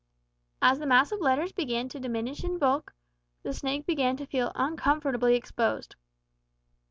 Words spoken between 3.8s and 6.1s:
began to feel uncomfortably exposed.